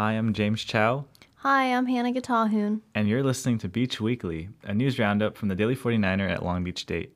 Hi, 0.00 0.12
I'm 0.12 0.32
James 0.32 0.64
Chow, 0.64 1.04
Hi, 1.40 1.74
I'm 1.74 1.84
Hannah 1.84 2.10
Gatahoon. 2.10 2.80
and 2.94 3.06
you're 3.06 3.22
listening 3.22 3.58
to 3.58 3.68
Beach 3.68 4.00
Weekly, 4.00 4.48
a 4.64 4.72
news 4.72 4.98
roundup 4.98 5.36
from 5.36 5.48
the 5.48 5.54
Daily 5.54 5.76
49er 5.76 6.26
at 6.26 6.42
Long 6.42 6.64
Beach 6.64 6.80
State. 6.80 7.14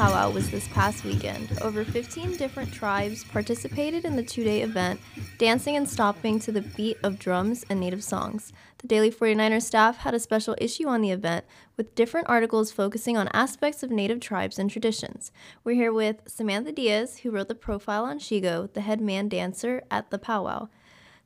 Powwow 0.00 0.30
was 0.30 0.50
this 0.50 0.66
past 0.68 1.04
weekend. 1.04 1.58
Over 1.60 1.84
15 1.84 2.38
different 2.38 2.72
tribes 2.72 3.22
participated 3.22 4.06
in 4.06 4.16
the 4.16 4.22
two 4.22 4.42
day 4.42 4.62
event, 4.62 4.98
dancing 5.36 5.76
and 5.76 5.86
stomping 5.86 6.38
to 6.38 6.50
the 6.50 6.62
beat 6.62 6.96
of 7.02 7.18
drums 7.18 7.66
and 7.68 7.78
native 7.78 8.02
songs. 8.02 8.54
The 8.78 8.86
Daily 8.86 9.10
49er 9.10 9.60
staff 9.60 9.98
had 9.98 10.14
a 10.14 10.18
special 10.18 10.56
issue 10.56 10.88
on 10.88 11.02
the 11.02 11.10
event 11.10 11.44
with 11.76 11.94
different 11.94 12.30
articles 12.30 12.72
focusing 12.72 13.18
on 13.18 13.28
aspects 13.34 13.82
of 13.82 13.90
native 13.90 14.20
tribes 14.20 14.58
and 14.58 14.70
traditions. 14.70 15.32
We're 15.64 15.74
here 15.74 15.92
with 15.92 16.22
Samantha 16.26 16.72
Diaz, 16.72 17.18
who 17.18 17.30
wrote 17.30 17.48
the 17.48 17.54
profile 17.54 18.06
on 18.06 18.20
Shigo, 18.20 18.72
the 18.72 18.80
head 18.80 19.02
man 19.02 19.28
dancer 19.28 19.82
at 19.90 20.10
the 20.10 20.18
powwow. 20.18 20.70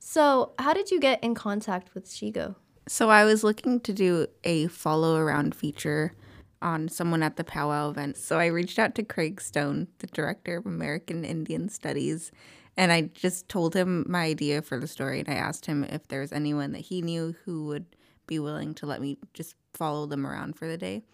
So, 0.01 0.51
how 0.59 0.75
did 0.75 0.91
you 0.91 0.99
get 0.99 1.23
in 1.23 1.37
contact 1.37 1.95
with 1.95 2.07
Shigo? 2.07 2.57
So 2.89 3.09
I 3.09 3.25
was 3.25 3.45
looking 3.45 3.79
to 3.81 3.93
do 3.93 4.27
a 4.43 4.67
follow 4.67 5.15
around 5.15 5.55
feature 5.55 6.17
on 6.65 6.89
someone 6.89 7.23
at 7.23 7.37
the 7.37 7.45
powwow 7.45 7.91
event. 7.91 8.17
So 8.17 8.39
I 8.41 8.47
reached 8.47 8.79
out 8.79 8.95
to 8.97 9.05
Craig 9.05 9.41
Stone, 9.41 9.89
the 9.99 10.07
director 10.09 10.57
of 10.57 10.67
American 10.67 11.25
Indian 11.25 11.69
Studies, 11.69 12.33
and 12.77 12.91
I 12.91 13.03
just 13.03 13.49
told 13.49 13.75
him 13.75 14.05
my 14.09 14.25
idea 14.25 14.63
for 14.63 14.81
the 14.81 14.89
story 14.89 15.21
and 15.21 15.29
I 15.29 15.35
asked 15.35 15.67
him 15.67 15.85
if 15.85 16.09
there 16.09 16.21
was 16.21 16.33
anyone 16.33 16.73
that 16.73 16.81
he 16.81 17.03
knew 17.03 17.37
who 17.45 17.67
would 17.67 17.87
be 18.27 18.39
willing 18.39 18.75
to 18.75 18.87
let 18.87 19.01
me 19.01 19.19
just 19.35 19.55
follow 19.75 20.07
them 20.07 20.27
around 20.27 20.57
for 20.57 20.67
the 20.67 20.79
day. 20.79 21.05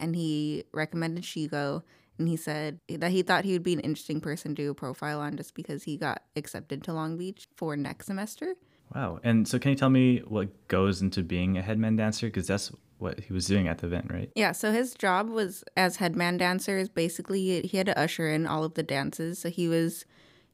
And 0.00 0.16
he 0.16 0.64
recommended 0.72 1.22
Shigo 1.22 1.82
and 2.18 2.26
he 2.26 2.36
said 2.36 2.80
that 2.88 3.12
he 3.12 3.22
thought 3.22 3.44
he 3.44 3.52
would 3.52 3.62
be 3.62 3.74
an 3.74 3.80
interesting 3.80 4.20
person 4.20 4.54
to 4.54 4.62
do 4.62 4.70
a 4.70 4.74
profile 4.74 5.20
on 5.20 5.36
just 5.36 5.54
because 5.54 5.84
he 5.84 5.96
got 5.96 6.22
accepted 6.34 6.82
to 6.84 6.92
Long 6.92 7.16
Beach 7.16 7.46
for 7.56 7.76
next 7.76 8.06
semester. 8.06 8.54
Wow. 8.94 9.20
And 9.22 9.46
so, 9.46 9.58
can 9.58 9.70
you 9.70 9.76
tell 9.76 9.90
me 9.90 10.22
what 10.26 10.66
goes 10.66 11.02
into 11.02 11.22
being 11.22 11.58
a 11.58 11.62
headman 11.62 11.96
dancer? 11.96 12.26
Because 12.26 12.46
that's 12.46 12.72
what 12.98 13.20
he 13.20 13.32
was 13.32 13.46
doing 13.46 13.68
at 13.68 13.78
the 13.78 13.86
event, 13.86 14.10
right? 14.10 14.30
Yeah, 14.34 14.52
so 14.52 14.72
his 14.72 14.94
job 14.94 15.28
was 15.28 15.64
as 15.76 15.96
headman 15.96 16.36
dancer 16.36 16.78
is 16.78 16.88
basically 16.88 17.62
he 17.62 17.76
had 17.76 17.86
to 17.86 17.98
usher 17.98 18.28
in 18.28 18.46
all 18.46 18.64
of 18.64 18.74
the 18.74 18.82
dances. 18.82 19.38
So 19.38 19.50
he 19.50 19.68
was 19.68 20.04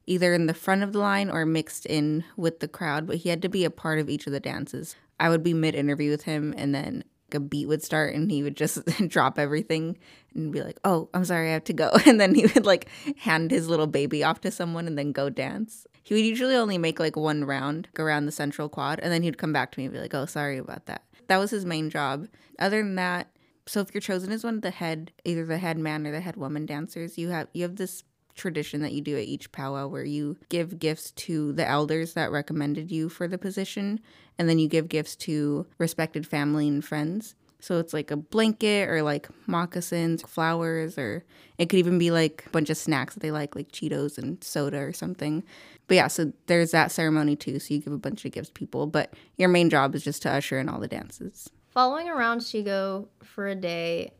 either 0.05 0.33
in 0.33 0.45
the 0.45 0.53
front 0.53 0.83
of 0.83 0.93
the 0.93 0.99
line 0.99 1.29
or 1.29 1.45
mixed 1.45 1.85
in 1.85 2.23
with 2.37 2.59
the 2.59 2.67
crowd, 2.67 3.07
but 3.07 3.17
he 3.17 3.29
had 3.29 3.41
to 3.41 3.49
be 3.49 3.65
a 3.65 3.71
part 3.71 3.99
of 3.99 4.09
each 4.09 4.27
of 4.27 4.33
the 4.33 4.39
dances. 4.39 4.95
I 5.19 5.29
would 5.29 5.43
be 5.43 5.53
mid 5.53 5.75
interview 5.75 6.11
with 6.11 6.23
him 6.23 6.53
and 6.57 6.73
then 6.73 7.03
a 7.31 7.39
beat 7.39 7.67
would 7.67 7.83
start 7.83 8.13
and 8.13 8.31
he 8.31 8.43
would 8.43 8.55
just 8.55 8.85
drop 9.07 9.39
everything 9.39 9.97
and 10.33 10.51
be 10.51 10.61
like, 10.61 10.79
"Oh, 10.83 11.09
I'm 11.13 11.25
sorry, 11.25 11.49
I 11.49 11.53
have 11.53 11.63
to 11.65 11.73
go." 11.73 11.91
And 12.05 12.19
then 12.19 12.35
he 12.35 12.45
would 12.45 12.65
like 12.65 12.87
hand 13.17 13.51
his 13.51 13.67
little 13.67 13.87
baby 13.87 14.23
off 14.23 14.41
to 14.41 14.51
someone 14.51 14.87
and 14.87 14.97
then 14.97 15.11
go 15.11 15.29
dance. 15.29 15.87
He 16.03 16.13
would 16.13 16.23
usually 16.23 16.55
only 16.55 16.77
make 16.77 16.99
like 16.99 17.15
one 17.15 17.45
round 17.45 17.87
around 17.97 18.25
the 18.25 18.31
central 18.31 18.69
quad 18.69 18.99
and 18.99 19.11
then 19.11 19.23
he'd 19.23 19.37
come 19.37 19.53
back 19.53 19.71
to 19.71 19.79
me 19.79 19.85
and 19.85 19.93
be 19.93 19.99
like, 19.99 20.13
"Oh, 20.13 20.25
sorry 20.25 20.57
about 20.57 20.85
that." 20.85 21.03
That 21.27 21.37
was 21.37 21.51
his 21.51 21.65
main 21.65 21.89
job. 21.89 22.27
Other 22.59 22.81
than 22.81 22.95
that, 22.95 23.27
so 23.65 23.81
if 23.81 23.93
you're 23.93 24.01
chosen 24.01 24.31
as 24.31 24.43
one 24.43 24.55
of 24.55 24.61
the 24.61 24.71
head, 24.71 25.11
either 25.23 25.45
the 25.45 25.57
head 25.57 25.77
man 25.77 26.05
or 26.05 26.11
the 26.11 26.21
head 26.21 26.35
woman 26.35 26.65
dancers, 26.65 27.17
you 27.17 27.29
have 27.29 27.47
you 27.53 27.63
have 27.63 27.77
this 27.77 28.03
tradition 28.35 28.81
that 28.81 28.91
you 28.91 29.01
do 29.01 29.15
at 29.15 29.23
each 29.23 29.51
powwow 29.51 29.87
where 29.87 30.03
you 30.03 30.37
give 30.49 30.77
gifts 30.77 31.11
to 31.11 31.53
the 31.53 31.67
elders 31.67 32.13
that 32.13 32.31
recommended 32.31 32.91
you 32.91 33.09
for 33.09 33.27
the 33.27 33.37
position, 33.37 33.99
and 34.37 34.47
then 34.47 34.59
you 34.59 34.67
give 34.67 34.89
gifts 34.89 35.15
to 35.15 35.65
respected 35.77 36.27
family 36.27 36.67
and 36.67 36.83
friends. 36.83 37.35
So 37.65 37.79
it's 37.79 37.95
like 37.95 38.11
a 38.11 38.15
blanket 38.15 38.89
or 38.89 39.01
like 39.01 39.27
moccasins, 39.47 40.21
flowers, 40.21 40.99
or 40.99 41.23
it 41.57 41.67
could 41.67 41.79
even 41.79 41.97
be 41.97 42.11
like 42.11 42.43
a 42.45 42.49
bunch 42.51 42.69
of 42.69 42.77
snacks 42.77 43.15
that 43.15 43.21
they 43.21 43.31
like, 43.31 43.55
like 43.55 43.71
Cheetos 43.71 44.19
and 44.19 44.43
soda 44.43 44.77
or 44.77 44.93
something. 44.93 45.43
But 45.87 45.95
yeah, 45.95 46.07
so 46.07 46.31
there's 46.45 46.69
that 46.71 46.91
ceremony 46.91 47.35
too. 47.35 47.57
So 47.57 47.73
you 47.73 47.79
give 47.79 47.91
a 47.91 47.97
bunch 47.97 48.23
of 48.23 48.33
gifts 48.33 48.49
to 48.49 48.53
people, 48.53 48.85
but 48.85 49.15
your 49.37 49.49
main 49.49 49.71
job 49.71 49.95
is 49.95 50.03
just 50.03 50.21
to 50.21 50.31
usher 50.31 50.59
in 50.59 50.69
all 50.69 50.79
the 50.79 50.87
dances. 50.87 51.49
Following 51.69 52.07
around 52.07 52.41
Shigo 52.41 53.07
for 53.23 53.47
a 53.47 53.55
day, 53.55 54.13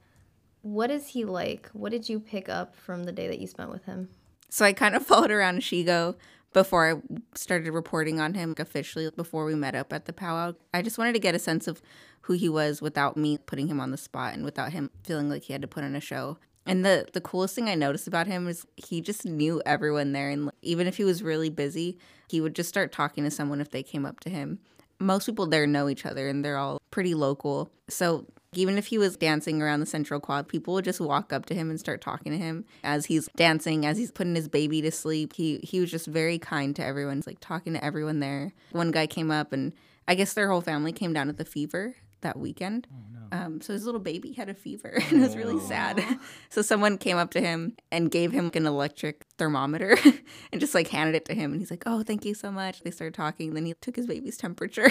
what 0.64 0.90
is 0.90 1.10
he 1.10 1.24
like? 1.24 1.70
What 1.74 1.92
did 1.92 2.10
you 2.10 2.20
pick 2.20 2.50
up 2.50 2.76
from 2.76 3.04
the 3.04 3.12
day 3.12 3.28
that 3.28 3.38
you 3.38 3.46
spent 3.46 3.70
with 3.70 3.86
him? 3.86 4.10
So 4.50 4.66
I 4.66 4.74
kind 4.74 4.96
of 4.96 5.06
followed 5.06 5.30
around 5.30 5.60
Shigo 5.60 6.16
before 6.56 6.90
I 6.90 7.02
started 7.36 7.70
reporting 7.74 8.22
on 8.22 8.34
him 8.34 8.56
officially 8.58 9.10
before 9.14 9.44
we 9.44 9.56
met 9.56 9.76
up 9.76 9.92
at 9.92 10.06
the 10.06 10.14
powwow. 10.14 10.54
I 10.74 10.82
just 10.82 10.98
wanted 10.98 11.12
to 11.12 11.20
get 11.20 11.36
a 11.36 11.40
sense 11.40 11.68
of 11.68 11.82
who 12.22 12.34
he 12.34 12.48
was 12.48 12.82
without 12.82 13.18
me 13.18 13.38
putting 13.38 13.68
him 13.68 13.82
on 13.82 13.92
the 13.92 13.98
spot 13.98 14.34
and 14.34 14.46
without 14.46 14.72
him 14.72 14.90
feeling 15.04 15.30
like 15.30 15.44
he 15.44 15.52
had 15.52 15.62
to 15.64 15.68
put 15.68 15.84
on 15.84 15.98
a 15.98 16.00
show. 16.00 16.38
And 16.66 16.86
the 16.86 17.08
the 17.12 17.20
coolest 17.20 17.56
thing 17.56 17.68
I 17.68 17.76
noticed 17.76 18.08
about 18.08 18.28
him 18.28 18.48
is 18.48 18.66
he 18.78 19.02
just 19.02 19.26
knew 19.26 19.62
everyone 19.66 20.14
there 20.14 20.30
and 20.30 20.50
even 20.62 20.88
if 20.88 20.96
he 20.96 21.04
was 21.04 21.22
really 21.22 21.50
busy, 21.50 21.98
he 22.30 22.40
would 22.40 22.56
just 22.56 22.70
start 22.70 22.94
talking 22.94 23.26
to 23.26 23.32
someone 23.32 23.60
if 23.60 23.72
they 23.72 23.84
came 23.84 24.06
up 24.06 24.22
to 24.22 24.30
him. 24.30 24.60
Most 24.98 25.26
people 25.26 25.48
there 25.48 25.68
know 25.68 25.90
each 25.90 26.06
other 26.06 26.30
and 26.30 26.44
they're 26.44 26.58
all 26.58 26.82
pretty 26.90 27.16
local. 27.16 27.70
So 27.90 28.28
even 28.58 28.78
if 28.78 28.88
he 28.88 28.98
was 28.98 29.18
dancing 29.18 29.62
around 29.62 29.80
the 29.80 29.86
central 29.86 30.20
quad, 30.20 30.48
people 30.48 30.74
would 30.74 30.86
just 30.86 31.00
walk 31.00 31.34
up 31.34 31.46
to 31.48 31.54
him 31.54 31.70
and 31.70 31.80
start 31.80 32.02
talking 32.02 32.32
to 32.32 32.38
him 32.38 32.66
as 32.84 33.06
he's 33.06 33.30
dancing, 33.36 33.86
as 33.86 33.98
he's 33.98 34.12
putting 34.12 34.36
his 34.36 34.48
baby 34.48 34.82
to 34.82 34.92
sleep. 34.92 35.34
He 35.34 35.60
he 35.64 35.80
was 35.80 35.92
just 35.92 36.08
very 36.08 36.40
kind 36.40 36.76
to 36.76 36.84
everyone, 36.84 37.24
like 37.26 37.40
talking 37.40 37.74
to 37.74 37.84
everyone 37.84 38.20
there. 38.20 38.54
One 38.72 38.92
guy 38.92 39.08
came 39.08 39.32
up 39.32 39.54
and 39.54 39.74
I 40.08 40.16
guess 40.16 40.34
their 40.34 40.50
whole 40.50 40.62
family 40.62 40.92
came 40.92 41.14
down 41.14 41.28
with 41.28 41.38
the 41.38 41.46
fever 41.46 41.96
that 42.26 42.38
weekend. 42.38 42.88
Um, 43.32 43.60
so 43.60 43.74
his 43.74 43.86
little 43.86 44.00
baby 44.00 44.34
had 44.34 44.50
a 44.50 44.54
fever 44.54 44.90
and 45.10 45.20
it 45.20 45.20
was 45.20 45.36
really 45.36 45.60
sad. 45.60 46.04
So 46.50 46.62
someone 46.62 46.98
came 46.98 47.18
up 47.18 47.32
to 47.32 47.42
him 47.42 47.76
and 47.92 48.10
gave 48.10 48.32
him 48.32 48.50
an 48.54 48.66
electric 48.66 49.26
thermometer 49.38 49.98
and 50.54 50.62
just 50.62 50.74
like 50.74 50.88
handed 50.88 51.14
it 51.14 51.26
to 51.26 51.34
him. 51.34 51.52
And 51.52 51.60
he's 51.60 51.70
like, 51.70 51.84
oh, 51.86 52.02
thank 52.02 52.24
you 52.24 52.34
so 52.34 52.50
much. 52.50 52.82
They 52.82 52.92
started 52.92 53.14
talking. 53.14 53.54
Then 53.54 53.66
he 53.66 53.74
took 53.82 53.98
his 53.98 54.08
baby's 54.08 54.38
temperature. 54.38 54.90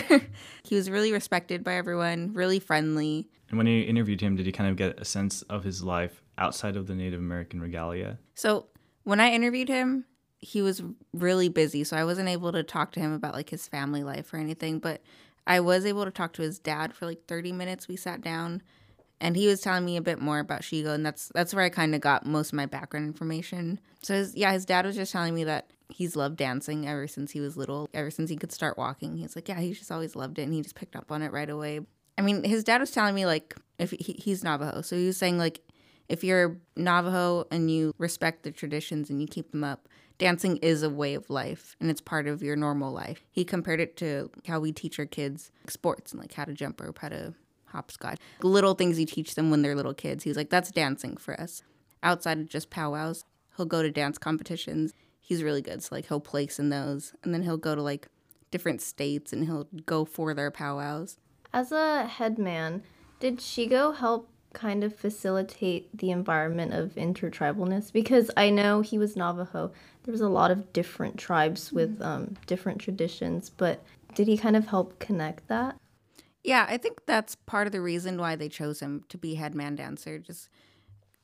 he 0.62 0.74
was 0.74 0.90
really 0.90 1.10
respected 1.10 1.64
by 1.64 1.74
everyone, 1.74 2.34
really 2.34 2.58
friendly. 2.60 3.28
And 3.48 3.56
when 3.56 3.66
you 3.66 3.82
interviewed 3.82 4.20
him, 4.20 4.36
did 4.36 4.44
you 4.44 4.52
kind 4.52 4.68
of 4.68 4.76
get 4.76 5.00
a 5.00 5.06
sense 5.06 5.40
of 5.42 5.64
his 5.64 5.82
life 5.82 6.22
outside 6.36 6.76
of 6.76 6.86
the 6.86 6.94
Native 6.94 7.20
American 7.20 7.62
regalia? 7.62 8.18
So 8.34 8.66
when 9.04 9.20
I 9.20 9.30
interviewed 9.30 9.68
him, 9.68 10.04
he 10.40 10.60
was 10.60 10.82
really 11.14 11.48
busy. 11.48 11.82
So 11.84 11.96
I 11.96 12.04
wasn't 12.04 12.28
able 12.28 12.52
to 12.52 12.62
talk 12.62 12.92
to 12.92 13.00
him 13.00 13.12
about 13.12 13.32
like 13.32 13.48
his 13.48 13.66
family 13.66 14.04
life 14.04 14.34
or 14.34 14.36
anything. 14.36 14.80
But 14.80 15.00
I 15.46 15.60
was 15.60 15.84
able 15.84 16.04
to 16.04 16.10
talk 16.10 16.32
to 16.34 16.42
his 16.42 16.58
dad 16.58 16.94
for 16.94 17.06
like 17.06 17.26
30 17.26 17.52
minutes. 17.52 17.88
We 17.88 17.96
sat 17.96 18.20
down 18.20 18.62
and 19.20 19.36
he 19.36 19.46
was 19.46 19.60
telling 19.60 19.84
me 19.84 19.96
a 19.96 20.02
bit 20.02 20.20
more 20.20 20.38
about 20.38 20.62
Shigo, 20.62 20.94
and 20.94 21.04
that's 21.04 21.30
that's 21.34 21.54
where 21.54 21.64
I 21.64 21.68
kind 21.68 21.94
of 21.94 22.00
got 22.00 22.26
most 22.26 22.48
of 22.48 22.54
my 22.54 22.66
background 22.66 23.06
information. 23.06 23.80
So 24.02 24.14
his, 24.14 24.34
yeah, 24.34 24.52
his 24.52 24.64
dad 24.64 24.84
was 24.84 24.96
just 24.96 25.12
telling 25.12 25.34
me 25.34 25.44
that 25.44 25.70
he's 25.88 26.16
loved 26.16 26.36
dancing 26.36 26.86
ever 26.88 27.06
since 27.06 27.30
he 27.30 27.40
was 27.40 27.56
little, 27.56 27.88
ever 27.94 28.10
since 28.10 28.28
he 28.28 28.36
could 28.36 28.52
start 28.52 28.76
walking. 28.76 29.16
He's 29.16 29.36
like, 29.36 29.48
yeah, 29.48 29.60
he's 29.60 29.78
just 29.78 29.92
always 29.92 30.16
loved 30.16 30.38
it, 30.38 30.42
and 30.42 30.52
he 30.52 30.62
just 30.62 30.74
picked 30.74 30.96
up 30.96 31.10
on 31.10 31.22
it 31.22 31.32
right 31.32 31.48
away. 31.48 31.80
I 32.18 32.22
mean, 32.22 32.44
his 32.44 32.64
dad 32.64 32.80
was 32.80 32.90
telling 32.90 33.14
me 33.14 33.26
like 33.26 33.54
if 33.78 33.92
he, 33.92 34.14
he's 34.14 34.44
Navajo, 34.44 34.82
so 34.82 34.96
he 34.96 35.06
was 35.06 35.16
saying 35.16 35.38
like 35.38 35.60
if 36.08 36.22
you're 36.22 36.58
Navajo 36.76 37.46
and 37.50 37.70
you 37.70 37.94
respect 37.98 38.42
the 38.42 38.50
traditions 38.50 39.10
and 39.10 39.20
you 39.20 39.26
keep 39.26 39.52
them 39.52 39.64
up, 39.64 39.88
dancing 40.18 40.56
is 40.58 40.82
a 40.82 40.90
way 40.90 41.14
of 41.14 41.28
life 41.30 41.76
and 41.80 41.90
it's 41.90 42.00
part 42.00 42.26
of 42.26 42.42
your 42.42 42.56
normal 42.56 42.92
life. 42.92 43.24
He 43.30 43.44
compared 43.44 43.80
it 43.80 43.96
to 43.98 44.30
how 44.46 44.60
we 44.60 44.72
teach 44.72 44.98
our 44.98 45.06
kids 45.06 45.50
sports 45.68 46.12
and 46.12 46.20
like 46.20 46.34
how 46.34 46.44
to 46.44 46.52
jump 46.52 46.80
rope, 46.80 46.98
how 47.00 47.08
to 47.08 47.34
hopscotch. 47.66 48.18
Little 48.42 48.74
things 48.74 48.98
you 48.98 49.06
teach 49.06 49.34
them 49.34 49.50
when 49.50 49.62
they're 49.62 49.74
little 49.74 49.94
kids. 49.94 50.24
He's 50.24 50.36
like, 50.36 50.50
that's 50.50 50.70
dancing 50.70 51.16
for 51.16 51.38
us. 51.40 51.62
Outside 52.02 52.38
of 52.38 52.48
just 52.48 52.70
powwows, 52.70 53.24
he'll 53.56 53.66
go 53.66 53.82
to 53.82 53.90
dance 53.90 54.18
competitions. 54.18 54.92
He's 55.20 55.42
really 55.42 55.62
good. 55.62 55.82
So 55.82 55.94
like 55.94 56.06
he'll 56.08 56.20
place 56.20 56.58
in 56.58 56.68
those 56.68 57.14
and 57.22 57.34
then 57.34 57.42
he'll 57.42 57.56
go 57.56 57.74
to 57.74 57.82
like 57.82 58.08
different 58.50 58.80
states 58.80 59.32
and 59.32 59.44
he'll 59.44 59.68
go 59.86 60.04
for 60.04 60.34
their 60.34 60.50
powwows. 60.50 61.18
As 61.52 61.72
a 61.72 62.06
head 62.06 62.38
man, 62.38 62.82
did 63.20 63.38
Shigo 63.38 63.96
help 63.96 64.28
kind 64.54 64.82
of 64.82 64.94
facilitate 64.94 65.96
the 65.96 66.10
environment 66.10 66.72
of 66.72 66.94
intertribalness? 66.94 67.92
Because 67.92 68.30
I 68.36 68.50
know 68.50 68.80
he 68.80 68.96
was 68.96 69.16
Navajo. 69.16 69.72
There 70.04 70.12
was 70.12 70.20
a 70.20 70.28
lot 70.28 70.50
of 70.50 70.72
different 70.72 71.18
tribes 71.18 71.72
with 71.72 72.00
um, 72.00 72.36
different 72.46 72.80
traditions, 72.80 73.50
but 73.50 73.82
did 74.14 74.28
he 74.28 74.38
kind 74.38 74.56
of 74.56 74.68
help 74.68 74.98
connect 74.98 75.48
that? 75.48 75.76
Yeah, 76.42 76.66
I 76.68 76.76
think 76.76 77.06
that's 77.06 77.34
part 77.34 77.66
of 77.66 77.72
the 77.72 77.80
reason 77.80 78.18
why 78.18 78.36
they 78.36 78.48
chose 78.48 78.80
him 78.80 79.04
to 79.08 79.18
be 79.18 79.34
head 79.34 79.54
man 79.54 79.76
dancer. 79.76 80.18
Just 80.18 80.50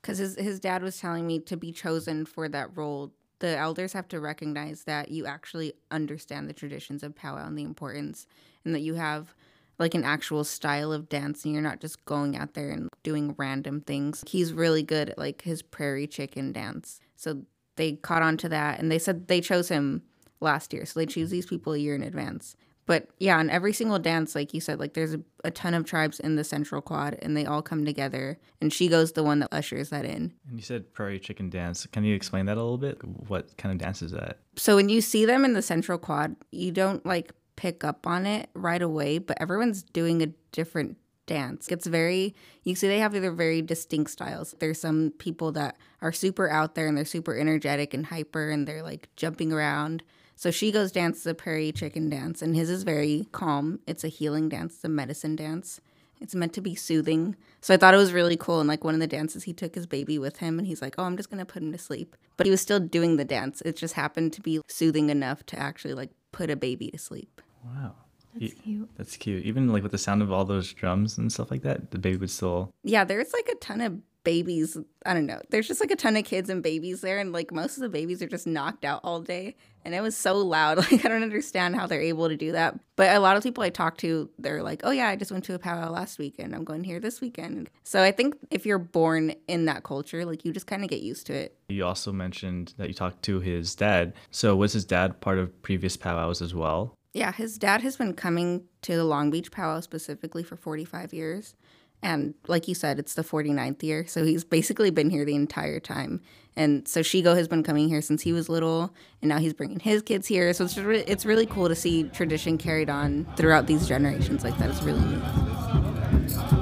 because 0.01 0.19
his 0.19 0.37
his 0.37 0.59
dad 0.59 0.83
was 0.83 0.99
telling 0.99 1.27
me 1.27 1.39
to 1.41 1.57
be 1.57 1.73
chosen 1.73 2.25
for 2.25 2.49
that 2.49 2.77
role, 2.77 3.13
the 3.39 3.57
elders 3.57 3.93
have 3.93 4.09
to 4.09 4.21
recognize 4.21 4.85
that 4.85 5.11
you 5.11 5.27
actually 5.27 5.75
understand 5.91 6.49
the 6.49 6.55
traditions 6.55 7.03
of 7.03 7.15
powwow 7.15 7.47
and 7.47 7.59
the 7.59 7.65
importance, 7.65 8.27
and 8.65 8.75
that 8.75 8.81
you 8.81 8.95
have 8.95 9.35
like 9.81 9.95
an 9.95 10.05
actual 10.05 10.45
style 10.45 10.93
of 10.93 11.09
dance, 11.09 11.45
and 11.45 11.53
you're 11.53 11.63
not 11.63 11.81
just 11.81 12.05
going 12.05 12.37
out 12.37 12.55
there 12.55 12.71
and 12.71 12.89
doing 13.03 13.35
random 13.37 13.81
things. 13.81 14.23
He's 14.29 14.53
really 14.53 14.85
good 14.85 15.11
at 15.11 15.19
like 15.19 15.43
his 15.43 15.63
prairie 15.63 16.07
chicken 16.07 16.53
dance, 16.53 17.01
so 17.17 17.43
they 17.77 17.93
caught 17.93 18.23
on 18.23 18.37
to 18.37 18.49
that 18.51 18.79
and 18.79 18.93
they 18.93 18.99
said 18.99 19.27
they 19.27 19.41
chose 19.41 19.69
him 19.69 20.03
last 20.41 20.73
year. 20.73 20.85
So 20.85 21.01
they 21.01 21.07
choose 21.07 21.31
these 21.31 21.47
people 21.47 21.73
a 21.73 21.79
year 21.79 21.95
in 21.95 22.03
advance. 22.03 22.55
But 22.87 23.09
yeah, 23.19 23.39
on 23.39 23.51
every 23.51 23.73
single 23.73 23.99
dance, 23.99 24.35
like 24.35 24.53
you 24.53 24.61
said, 24.61 24.81
like 24.81 24.95
there's 24.95 25.15
a, 25.15 25.21
a 25.45 25.51
ton 25.51 25.75
of 25.75 25.85
tribes 25.85 26.19
in 26.19 26.37
the 26.37 26.45
central 26.45 26.83
quad 26.83 27.17
and 27.23 27.37
they 27.37 27.47
all 27.47 27.63
come 27.63 27.85
together. 27.85 28.37
And 28.61 28.73
Shigo's 28.73 29.13
the 29.13 29.23
one 29.23 29.39
that 29.39 29.49
ushers 29.53 29.91
that 29.91 30.05
in. 30.05 30.33
And 30.49 30.57
you 30.57 30.63
said 30.63 30.93
prairie 30.93 31.21
chicken 31.21 31.51
dance. 31.51 31.87
Can 31.87 32.05
you 32.05 32.15
explain 32.15 32.47
that 32.47 32.57
a 32.57 32.63
little 32.63 32.79
bit? 32.79 32.99
What 33.29 33.57
kind 33.57 33.73
of 33.73 33.79
dance 33.79 34.03
is 34.03 34.11
that? 34.11 34.41
So 34.57 34.77
when 34.77 34.89
you 34.89 35.01
see 35.01 35.25
them 35.25 35.45
in 35.45 35.53
the 35.53 35.63
central 35.63 35.99
quad, 35.99 36.35
you 36.51 36.73
don't 36.73 37.07
like 37.07 37.33
pick 37.61 37.85
up 37.85 38.07
on 38.07 38.25
it 38.25 38.49
right 38.55 38.81
away, 38.81 39.19
but 39.19 39.37
everyone's 39.39 39.83
doing 39.83 40.23
a 40.23 40.29
different 40.51 40.97
dance. 41.27 41.69
It's 41.69 41.87
very, 41.87 42.35
you 42.65 42.75
see, 42.75 42.89
they 42.89 43.01
have 43.01 43.13
their 43.13 43.33
very 43.33 43.61
distinct 43.61 44.11
styles. 44.13 44.55
There's 44.61 44.81
some 44.81 45.13
people 45.19 45.53
that 45.53 45.77
are 46.01 46.11
super 46.11 46.49
out 46.49 46.75
there 46.75 46.89
and 46.89 46.97
they're 46.97 47.05
super 47.05 47.37
energetic 47.37 47.93
and 47.93 48.07
hyper 48.07 48.49
and 48.49 48.67
they're 48.67 48.83
like 48.83 49.11
jumping 49.15 49.53
around. 49.53 50.03
So 50.37 50.49
Shigo's 50.49 50.91
dance 50.91 51.23
the 51.23 51.35
prairie 51.35 51.71
chicken 51.71 52.09
dance, 52.09 52.41
and 52.41 52.57
his 52.57 52.71
is 52.71 52.83
very 52.83 53.29
calm. 53.31 53.81
It's 53.87 54.05
a 54.05 54.09
healing 54.09 54.49
dance, 54.49 54.83
a 54.83 54.89
medicine 54.89 55.37
dance. 55.37 55.83
It's 56.19 56.35
meant 56.35 56.55
to 56.55 56.63
be 56.63 56.75
soothing. 56.75 57.37
So 57.61 57.75
I 57.75 57.77
thought 57.77 57.93
it 57.93 57.99
was 57.99 58.15
really 58.15 58.39
cool. 58.39 58.59
And 58.59 58.69
like 58.69 58.85
one 58.85 58.95
of 58.95 59.01
the 59.01 59.07
dances, 59.07 59.43
he 59.43 59.53
took 59.53 59.75
his 59.75 59.87
baby 59.87 60.19
with 60.19 60.39
him 60.39 60.59
and 60.59 60.67
he's 60.67 60.81
like, 60.81 60.95
oh, 60.97 61.05
I'm 61.05 61.19
just 61.19 61.29
going 61.29 61.45
to 61.45 61.53
put 61.53 61.63
him 61.63 61.73
to 61.73 61.79
sleep. 61.79 62.17
But 62.39 62.47
he 62.47 62.51
was 62.51 62.63
still 62.63 62.81
doing 62.81 63.19
the 63.19 63.25
dance. 63.27 63.61
It 63.67 63.77
just 63.77 63.95
happened 63.95 64.33
to 64.33 64.41
be 64.41 64.63
soothing 64.67 65.11
enough 65.11 65.45
to 65.47 65.59
actually 65.59 65.93
like 65.93 66.11
put 66.33 66.49
a 66.49 66.57
baby 66.57 66.91
to 66.91 66.99
sleep. 66.99 67.43
Wow. 67.65 67.95
That's 68.35 68.55
Y- 68.55 68.61
cute. 68.63 68.91
That's 68.97 69.17
cute. 69.17 69.45
Even 69.45 69.69
like 69.69 69.83
with 69.83 69.93
the 69.93 69.99
sound 69.99 70.23
of 70.23 70.31
all 70.33 70.45
those 70.45 70.73
drums 70.73 71.19
and 71.19 71.33
stuff 71.33 71.51
like 71.51 71.63
that, 71.63 71.91
the 71.91 71.99
baby 71.99 72.17
would 72.19 72.31
still. 72.31 72.71
Yeah, 72.85 73.05
there's 73.05 73.33
like 73.33 73.49
a 73.49 73.57
ton 73.57 73.81
of 73.81 73.99
babies. 74.23 74.77
I 75.07 75.15
don't 75.15 75.27
know. 75.27 75.41
There's 75.49 75.67
just 75.67 75.81
like 75.81 75.91
a 75.91 75.97
ton 75.97 76.15
of 76.17 76.25
kids 76.25 76.51
and 76.51 76.63
babies 76.63 77.01
there. 77.01 77.19
And 77.19 77.33
like 77.33 77.53
most 77.53 77.77
of 77.77 77.81
the 77.83 77.89
babies 77.89 78.23
are 78.23 78.29
just 78.29 78.47
knocked 78.47 78.85
out 78.85 79.01
all 79.03 79.21
day. 79.21 79.57
And 79.83 79.95
it 79.95 80.03
was 80.03 80.15
so 80.17 80.37
loud. 80.37 80.77
Like, 80.93 81.05
I 81.07 81.09
don't 81.09 81.23
understand 81.23 81.75
how 81.75 81.87
they're 81.87 82.03
able 82.03 82.29
to 82.29 82.37
do 82.37 82.53
that. 82.53 82.79
But 82.97 83.17
a 83.17 83.19
lot 83.21 83.39
of 83.39 83.43
people 83.43 83.65
I 83.65 83.71
talk 83.71 83.97
to, 83.99 84.29
they're 84.39 84.63
like, 84.63 84.83
oh, 84.85 84.91
yeah, 84.91 85.09
I 85.09 85.17
just 85.17 85.33
went 85.33 85.45
to 85.45 85.55
a 85.55 85.59
powwow 85.59 85.91
last 85.91 86.19
weekend. 86.19 86.55
I'm 86.55 86.65
going 86.65 86.85
here 86.85 87.01
this 87.01 87.23
weekend. 87.23 87.71
So 87.85 88.03
I 88.03 88.13
think 88.13 88.37
if 88.51 88.67
you're 88.67 88.79
born 88.79 89.35
in 89.49 89.65
that 89.65 89.83
culture, 89.83 90.27
like 90.27 90.45
you 90.45 90.53
just 90.53 90.67
kind 90.67 90.85
of 90.85 90.91
get 90.91 91.01
used 91.01 91.27
to 91.29 91.33
it. 91.35 91.57
You 91.71 91.87
also 91.87 92.13
mentioned 92.13 92.75
that 92.77 92.89
you 92.89 92.95
talked 92.95 93.23
to 93.23 93.41
his 93.41 93.75
dad. 93.75 94.13
So 94.31 94.55
was 94.55 94.75
his 94.75 94.85
dad 94.85 95.19
part 95.23 95.39
of 95.39 95.63
previous 95.63 95.97
powwows 95.97 96.43
as 96.43 96.55
well? 96.55 96.95
Yeah, 97.13 97.33
his 97.33 97.59
dad 97.59 97.83
has 97.83 97.97
been 97.97 98.15
coming 98.15 98.65
to 98.83 98.97
the 98.97 99.05
Long 99.05 99.31
Beach 99.31 99.51
powwow 99.51 99.81
specifically 99.81 100.43
for 100.43 100.57
45 100.57 101.13
years. 101.13 101.55
And 102.03 102.35
like 102.47 102.67
you 102.67 102.75
said, 102.75 102.99
it's 102.99 103.15
the 103.15 103.23
49th 103.23 103.83
year. 103.83 104.07
So 104.07 104.25
he's 104.25 104.45
basically 104.45 104.91
been 104.91 105.11
here 105.11 105.25
the 105.25 105.35
entire 105.35 105.81
time. 105.81 106.23
And 106.57 106.89
so 106.89 107.01
Shigo 107.01 107.37
has 107.37 107.47
been 107.47 107.63
coming 107.63 107.89
here 107.89 108.01
since 108.01 108.23
he 108.23 108.33
was 108.33 108.49
little. 108.49 108.95
And 109.21 109.29
now 109.29 109.39
he's 109.39 109.53
bringing 109.53 109.81
his 109.81 110.03
kids 110.03 110.27
here. 110.27 110.53
So 110.55 110.65
it's, 110.65 110.79
re- 110.79 111.05
it's 111.07 111.27
really 111.27 111.47
cool 111.47 111.69
to 111.69 111.75
see 111.75 112.05
tradition 112.05 112.57
carried 112.57 112.89
on 112.89 113.27
throughout 113.37 113.67
these 113.67 113.87
generations 113.87 114.45
like 114.45 114.57
that. 114.59 114.71
It's 114.71 114.83
really 114.83 115.05
neat. 115.05 116.60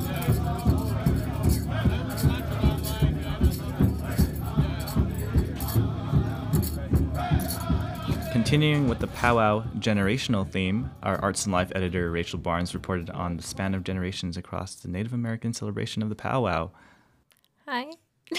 Continuing 8.49 8.89
with 8.89 8.99
the 8.99 9.09
powwow 9.09 9.63
generational 9.79 10.51
theme, 10.51 10.91
our 11.03 11.21
Arts 11.21 11.45
and 11.45 11.53
Life 11.53 11.71
editor 11.75 12.11
Rachel 12.11 12.39
Barnes 12.39 12.73
reported 12.73 13.11
on 13.11 13.37
the 13.37 13.43
span 13.43 13.75
of 13.75 13.85
generations 13.85 14.39
across 14.39 14.75
the 14.75 14.89
Native 14.89 15.13
American 15.13 15.53
celebration 15.53 16.03
of 16.03 16.09
the 16.09 16.15
powwow. 16.15 16.71
Hi. 17.67 17.91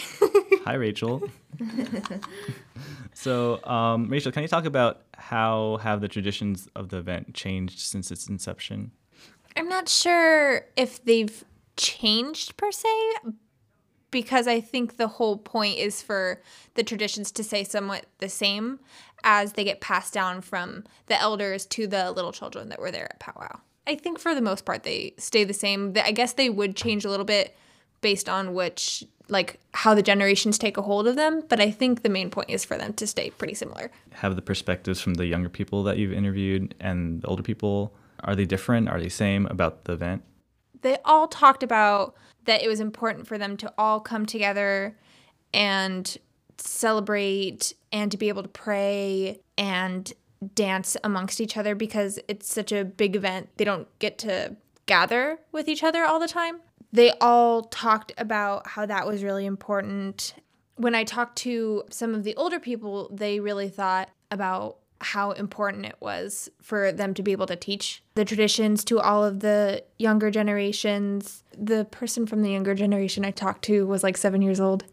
Hi, 0.65 0.73
Rachel. 0.73 1.29
so, 3.13 3.63
um, 3.65 4.09
Rachel, 4.09 4.31
can 4.31 4.41
you 4.41 4.47
talk 4.47 4.65
about 4.65 5.03
how 5.15 5.77
have 5.83 6.01
the 6.01 6.07
traditions 6.07 6.67
of 6.75 6.89
the 6.89 6.97
event 6.97 7.35
changed 7.35 7.77
since 7.77 8.09
its 8.09 8.27
inception? 8.27 8.89
I'm 9.55 9.69
not 9.69 9.88
sure 9.88 10.65
if 10.75 11.05
they've 11.05 11.45
changed 11.77 12.57
per 12.57 12.71
se, 12.71 12.89
because 14.12 14.47
I 14.47 14.59
think 14.59 14.97
the 14.97 15.07
whole 15.07 15.38
point 15.38 15.77
is 15.77 16.01
for 16.01 16.41
the 16.75 16.83
traditions 16.83 17.31
to 17.33 17.44
stay 17.44 17.63
somewhat 17.63 18.05
the 18.19 18.29
same 18.29 18.79
as 19.24 19.54
they 19.54 19.63
get 19.63 19.81
passed 19.81 20.13
down 20.13 20.42
from 20.42 20.83
the 21.07 21.19
elders 21.19 21.66
to 21.68 21.88
the 21.88 22.12
little 22.12 22.31
children 22.31 22.69
that 22.69 22.80
were 22.80 22.92
there 22.92 23.06
at 23.06 23.19
powwow. 23.19 23.60
I 23.88 23.95
think 23.95 24.19
for 24.19 24.36
the 24.36 24.42
most 24.42 24.66
part 24.66 24.83
they 24.83 25.13
stay 25.18 25.44
the 25.44 25.54
same. 25.54 25.94
I 26.04 26.12
guess 26.12 26.33
they 26.33 26.50
would 26.50 26.75
change 26.75 27.06
a 27.06 27.10
little 27.10 27.25
bit 27.25 27.57
based 28.01 28.30
on 28.30 28.54
which 28.54 29.04
like 29.27 29.60
how 29.74 29.94
the 29.94 30.01
generations 30.01 30.57
take 30.57 30.77
a 30.77 30.81
hold 30.81 31.07
of 31.07 31.16
them, 31.16 31.44
but 31.50 31.60
I 31.60 31.69
think 31.69 32.01
the 32.01 32.10
main 32.10 32.31
point 32.31 32.50
is 32.50 32.66
for 32.66 32.77
them 32.77 32.94
to 32.94 33.06
stay 33.06 33.30
pretty 33.30 33.54
similar. 33.54 33.92
Have 34.13 34.36
the 34.36 34.42
perspectives 34.42 35.00
from 35.00 35.16
the 35.16 35.27
younger 35.27 35.50
people 35.50 35.83
that 35.83 35.98
you've 35.98 36.13
interviewed 36.13 36.74
and 36.80 37.22
the 37.22 37.27
older 37.27 37.44
people 37.44 37.94
are 38.24 38.36
they 38.36 38.45
different? 38.45 38.89
Are 38.89 39.00
they 39.00 39.07
same 39.07 39.45
about 39.45 39.86
the 39.86 39.94
event? 39.94 40.24
they 40.81 40.98
all 41.06 41.27
talked 41.27 41.63
about 41.63 42.15
that 42.45 42.62
it 42.63 42.68
was 42.68 42.80
important 42.80 43.27
for 43.27 43.38
them 43.38 43.57
to 43.57 43.74
all 43.77 44.00
come 44.00 44.25
together 44.25 44.98
and 45.54 46.18
celebrate 46.67 47.73
and 47.91 48.11
to 48.11 48.17
be 48.17 48.29
able 48.29 48.44
to 48.44 48.50
pray 48.50 49.39
and 49.57 50.13
dance 50.56 50.95
amongst 51.03 51.41
each 51.41 51.57
other 51.57 51.75
because 51.75 52.19
it's 52.27 52.51
such 52.51 52.71
a 52.71 52.85
big 52.85 53.15
event. 53.15 53.50
They 53.57 53.65
don't 53.65 53.88
get 54.00 54.17
to 54.19 54.56
gather 54.85 55.39
with 55.51 55.67
each 55.67 55.83
other 55.83 56.03
all 56.03 56.19
the 56.19 56.27
time. 56.27 56.61
They 56.91 57.11
all 57.21 57.63
talked 57.63 58.13
about 58.17 58.67
how 58.67 58.85
that 58.85 59.06
was 59.06 59.23
really 59.23 59.45
important. 59.45 60.33
When 60.75 60.95
I 60.95 61.03
talked 61.03 61.38
to 61.39 61.83
some 61.89 62.15
of 62.15 62.23
the 62.23 62.35
older 62.35 62.59
people, 62.59 63.09
they 63.13 63.39
really 63.39 63.69
thought 63.69 64.09
about 64.31 64.77
how 65.01 65.31
important 65.31 65.85
it 65.85 65.95
was 66.00 66.50
for 66.62 66.91
them 66.91 67.13
to 67.13 67.23
be 67.23 67.31
able 67.31 67.45
to 67.47 67.55
teach 67.55 68.03
the 68.15 68.25
traditions 68.25 68.83
to 68.85 69.00
all 69.00 69.23
of 69.23 69.39
the 69.39 69.83
younger 69.97 70.29
generations. 70.29 71.44
The 71.57 71.85
person 71.85 72.25
from 72.25 72.41
the 72.41 72.51
younger 72.51 72.75
generation 72.75 73.23
I 73.23 73.31
talked 73.31 73.63
to 73.65 73.85
was 73.85 74.03
like 74.03 74.17
seven 74.17 74.41
years 74.41 74.59
old. 74.59 74.85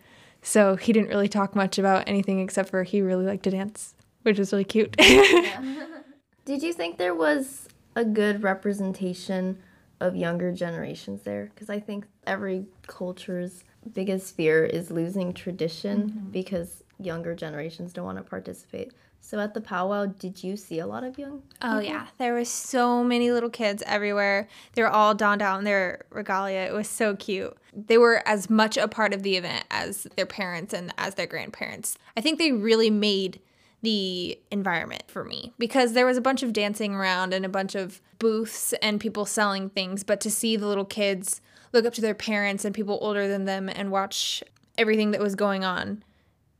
So 0.46 0.76
he 0.76 0.92
didn't 0.92 1.08
really 1.08 1.28
talk 1.28 1.56
much 1.56 1.76
about 1.76 2.04
anything 2.06 2.38
except 2.38 2.68
for 2.68 2.84
he 2.84 3.02
really 3.02 3.26
liked 3.26 3.42
to 3.42 3.50
dance, 3.50 3.96
which 4.22 4.38
was 4.38 4.52
really 4.52 4.62
cute. 4.62 4.96
Did 6.44 6.62
you 6.62 6.72
think 6.72 6.98
there 6.98 7.16
was 7.16 7.66
a 7.96 8.04
good 8.04 8.44
representation 8.44 9.58
of 9.98 10.14
younger 10.14 10.52
generations 10.52 11.24
there? 11.24 11.50
Because 11.52 11.68
I 11.68 11.80
think 11.80 12.06
every 12.28 12.66
culture's 12.86 13.64
biggest 13.92 14.36
fear 14.36 14.64
is 14.64 14.92
losing 14.92 15.32
tradition 15.32 16.10
mm-hmm. 16.10 16.30
because 16.30 16.84
younger 17.00 17.34
generations 17.34 17.92
don't 17.92 18.04
want 18.04 18.18
to 18.18 18.24
participate. 18.24 18.92
So 19.20 19.40
at 19.40 19.54
the 19.54 19.60
powwow, 19.60 20.06
did 20.06 20.44
you 20.44 20.56
see 20.56 20.78
a 20.78 20.86
lot 20.86 21.02
of 21.02 21.18
young? 21.18 21.42
Oh 21.60 21.80
yeah, 21.80 22.06
there 22.18 22.34
was 22.34 22.48
so 22.48 23.02
many 23.02 23.32
little 23.32 23.50
kids 23.50 23.82
everywhere. 23.84 24.46
They 24.74 24.82
were 24.82 24.88
all 24.88 25.14
donned 25.14 25.42
out 25.42 25.58
in 25.58 25.64
their 25.64 26.04
regalia. 26.10 26.60
It 26.60 26.72
was 26.72 26.88
so 26.88 27.16
cute. 27.16 27.56
They 27.74 27.98
were 27.98 28.22
as 28.24 28.48
much 28.48 28.76
a 28.76 28.86
part 28.86 29.12
of 29.12 29.24
the 29.24 29.36
event 29.36 29.64
as 29.70 30.06
their 30.14 30.26
parents 30.26 30.72
and 30.72 30.94
as 30.96 31.16
their 31.16 31.26
grandparents. 31.26 31.98
I 32.16 32.20
think 32.20 32.38
they 32.38 32.52
really 32.52 32.88
made 32.88 33.40
the 33.82 34.38
environment 34.50 35.04
for 35.08 35.24
me 35.24 35.52
because 35.58 35.92
there 35.92 36.06
was 36.06 36.16
a 36.16 36.22
bunch 36.22 36.42
of 36.42 36.52
dancing 36.52 36.94
around 36.94 37.34
and 37.34 37.44
a 37.44 37.48
bunch 37.48 37.74
of 37.74 38.00
booths 38.18 38.72
and 38.74 39.00
people 39.00 39.26
selling 39.26 39.70
things, 39.70 40.04
but 40.04 40.20
to 40.20 40.30
see 40.30 40.56
the 40.56 40.66
little 40.66 40.84
kids 40.84 41.40
look 41.72 41.84
up 41.84 41.94
to 41.94 42.00
their 42.00 42.14
parents 42.14 42.64
and 42.64 42.74
people 42.74 42.98
older 43.02 43.28
than 43.28 43.44
them 43.44 43.68
and 43.68 43.90
watch 43.90 44.42
everything 44.78 45.10
that 45.10 45.20
was 45.20 45.34
going 45.34 45.64
on 45.64 46.02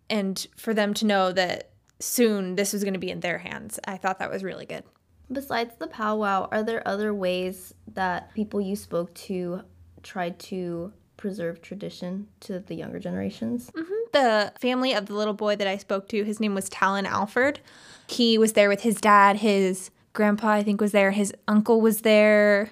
and 0.09 0.47
for 0.57 0.75
them 0.75 0.95
to 0.95 1.07
know 1.07 1.33
that 1.33 1.71
soon 1.99 2.57
this 2.57 2.73
was 2.73 2.83
going 2.83 2.95
to 2.95 3.01
be 3.01 3.11
in 3.11 3.21
their 3.21 3.39
hands. 3.39 3.79
I 3.87 3.97
thought 3.97 4.19
that 4.19 4.31
was 4.31 4.45
really 4.45 4.67
good. 4.67 4.85
Besides 5.31 5.75
the 5.79 5.89
powwow, 5.89 6.49
are 6.53 6.63
there 6.63 6.87
other 6.87 7.13
ways 7.13 7.75
that 7.95 8.33
people 8.35 8.61
you 8.61 8.77
spoke 8.77 9.13
to 9.15 9.63
tried 10.03 10.39
to 10.39 10.93
preserve 11.17 11.61
tradition 11.63 12.29
to 12.41 12.61
the 12.61 12.75
younger 12.75 12.99
generations? 12.99 13.71
Mm-hmm. 13.75 13.93
The 14.13 14.53
family 14.61 14.95
of 14.95 15.07
the 15.07 15.15
little 15.15 15.35
boy 15.35 15.57
that 15.57 15.67
I 15.67 15.79
spoke 15.79 16.09
to, 16.11 16.23
his 16.23 16.39
name 16.39 16.55
was 16.55 16.69
Talon 16.69 17.07
Alford. 17.07 17.61
He 18.07 18.39
was 18.39 18.53
there 18.53 18.69
with 18.69 18.83
his 18.83 19.01
dad, 19.01 19.37
his 19.37 19.91
grandpa, 20.13 20.51
I 20.51 20.63
think, 20.63 20.81
was 20.81 20.93
there, 20.93 21.11
his 21.11 21.33
uncle 21.49 21.81
was 21.81 22.03
there, 22.03 22.71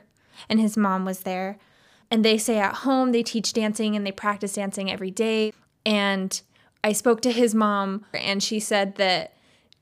and 0.49 0.61
his 0.61 0.77
mom 0.77 1.05
was 1.05 1.21
there. 1.21 1.59
And 2.11 2.25
they 2.25 2.39
say 2.39 2.59
at 2.59 2.75
home 2.77 3.11
they 3.11 3.23
teach 3.23 3.53
dancing 3.53 3.97
and 3.97 4.07
they 4.07 4.13
practice 4.13 4.53
dancing 4.53 4.91
every 4.91 5.11
day. 5.11 5.53
And 5.85 6.41
I 6.85 6.93
spoke 6.93 7.23
to 7.23 7.33
his 7.33 7.55
mom, 7.55 8.05
and 8.13 8.43
she 8.43 8.61
said 8.61 8.97
that 8.97 9.35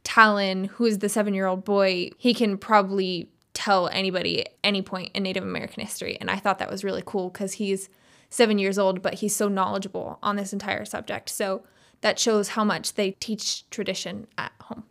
Talon, 0.04 0.64
who 0.64 0.86
is 0.86 1.00
the 1.00 1.08
seven 1.08 1.34
year 1.34 1.46
old 1.46 1.64
boy, 1.64 2.10
he 2.16 2.32
can 2.32 2.56
probably 2.56 3.28
tell 3.54 3.88
anybody 3.88 4.42
at 4.42 4.54
any 4.62 4.82
point 4.82 5.10
in 5.14 5.24
Native 5.24 5.42
American 5.42 5.82
history. 5.82 6.16
And 6.20 6.30
I 6.30 6.36
thought 6.36 6.60
that 6.60 6.70
was 6.70 6.84
really 6.84 7.02
cool 7.04 7.28
because 7.28 7.54
he's 7.54 7.88
seven 8.30 8.58
years 8.58 8.78
old, 8.78 9.02
but 9.02 9.14
he's 9.14 9.34
so 9.34 9.48
knowledgeable 9.48 10.20
on 10.22 10.36
this 10.36 10.52
entire 10.52 10.84
subject. 10.84 11.28
So 11.28 11.64
that 12.02 12.20
shows 12.20 12.50
how 12.50 12.64
much 12.64 12.94
they 12.94 13.10
teach 13.12 13.68
tradition 13.70 14.28
at 14.38 14.52
home. 14.62 14.84